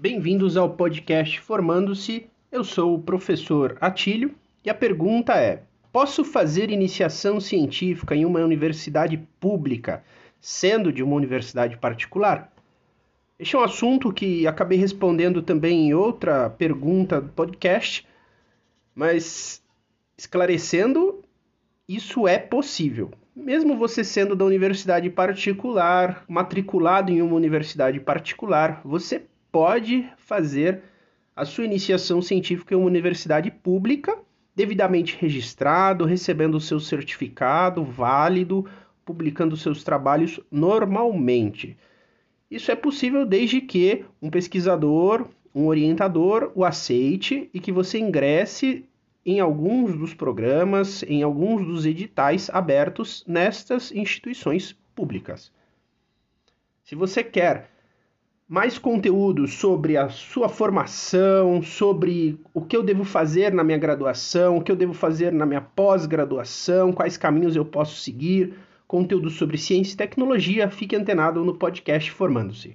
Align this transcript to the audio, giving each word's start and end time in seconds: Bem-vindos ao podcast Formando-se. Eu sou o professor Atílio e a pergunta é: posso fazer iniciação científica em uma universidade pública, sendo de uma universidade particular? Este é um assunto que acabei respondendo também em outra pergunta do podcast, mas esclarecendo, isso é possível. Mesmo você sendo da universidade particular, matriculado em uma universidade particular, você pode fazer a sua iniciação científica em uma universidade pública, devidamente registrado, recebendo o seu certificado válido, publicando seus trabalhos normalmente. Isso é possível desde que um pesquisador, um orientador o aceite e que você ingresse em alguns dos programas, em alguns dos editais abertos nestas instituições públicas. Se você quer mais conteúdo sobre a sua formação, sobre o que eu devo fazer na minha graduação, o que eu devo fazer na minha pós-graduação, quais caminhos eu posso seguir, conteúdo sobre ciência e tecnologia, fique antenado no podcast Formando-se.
Bem-vindos 0.00 0.56
ao 0.56 0.70
podcast 0.70 1.40
Formando-se. 1.40 2.28
Eu 2.52 2.62
sou 2.62 2.94
o 2.94 3.02
professor 3.02 3.76
Atílio 3.80 4.32
e 4.64 4.70
a 4.70 4.74
pergunta 4.74 5.34
é: 5.34 5.64
posso 5.92 6.22
fazer 6.22 6.70
iniciação 6.70 7.40
científica 7.40 8.14
em 8.14 8.24
uma 8.24 8.38
universidade 8.38 9.16
pública, 9.40 10.04
sendo 10.40 10.92
de 10.92 11.02
uma 11.02 11.16
universidade 11.16 11.76
particular? 11.78 12.52
Este 13.40 13.56
é 13.56 13.58
um 13.58 13.64
assunto 13.64 14.12
que 14.12 14.46
acabei 14.46 14.78
respondendo 14.78 15.42
também 15.42 15.88
em 15.88 15.94
outra 15.94 16.48
pergunta 16.48 17.20
do 17.20 17.30
podcast, 17.30 18.06
mas 18.94 19.60
esclarecendo, 20.16 21.24
isso 21.88 22.28
é 22.28 22.38
possível. 22.38 23.10
Mesmo 23.34 23.76
você 23.76 24.04
sendo 24.04 24.36
da 24.36 24.44
universidade 24.44 25.10
particular, 25.10 26.24
matriculado 26.28 27.10
em 27.10 27.20
uma 27.20 27.34
universidade 27.34 27.98
particular, 27.98 28.80
você 28.84 29.26
pode 29.50 30.08
fazer 30.16 30.82
a 31.34 31.44
sua 31.44 31.64
iniciação 31.64 32.20
científica 32.20 32.74
em 32.74 32.76
uma 32.76 32.86
universidade 32.86 33.50
pública, 33.50 34.18
devidamente 34.54 35.16
registrado, 35.20 36.04
recebendo 36.04 36.56
o 36.56 36.60
seu 36.60 36.80
certificado 36.80 37.84
válido, 37.84 38.68
publicando 39.04 39.56
seus 39.56 39.84
trabalhos 39.84 40.40
normalmente. 40.50 41.76
Isso 42.50 42.72
é 42.72 42.74
possível 42.74 43.24
desde 43.24 43.60
que 43.60 44.04
um 44.20 44.30
pesquisador, 44.30 45.28
um 45.54 45.66
orientador 45.66 46.50
o 46.54 46.64
aceite 46.64 47.48
e 47.54 47.60
que 47.60 47.70
você 47.70 47.98
ingresse 47.98 48.84
em 49.24 49.40
alguns 49.40 49.96
dos 49.96 50.14
programas, 50.14 51.02
em 51.04 51.22
alguns 51.22 51.66
dos 51.66 51.86
editais 51.86 52.50
abertos 52.50 53.24
nestas 53.26 53.92
instituições 53.92 54.76
públicas. 54.94 55.52
Se 56.82 56.94
você 56.94 57.22
quer 57.22 57.70
mais 58.48 58.78
conteúdo 58.78 59.46
sobre 59.46 59.98
a 59.98 60.08
sua 60.08 60.48
formação, 60.48 61.62
sobre 61.62 62.40
o 62.54 62.62
que 62.62 62.74
eu 62.74 62.82
devo 62.82 63.04
fazer 63.04 63.52
na 63.52 63.62
minha 63.62 63.76
graduação, 63.76 64.56
o 64.56 64.62
que 64.62 64.72
eu 64.72 64.76
devo 64.76 64.94
fazer 64.94 65.30
na 65.32 65.44
minha 65.44 65.60
pós-graduação, 65.60 66.90
quais 66.90 67.18
caminhos 67.18 67.54
eu 67.54 67.64
posso 67.64 68.00
seguir, 68.00 68.54
conteúdo 68.86 69.28
sobre 69.28 69.58
ciência 69.58 69.92
e 69.92 69.96
tecnologia, 69.98 70.70
fique 70.70 70.96
antenado 70.96 71.44
no 71.44 71.58
podcast 71.58 72.10
Formando-se. 72.10 72.74